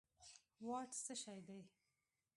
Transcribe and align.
واټ 0.67 0.91
څه 1.03 1.13
شی 1.21 1.39
دي 1.47 1.59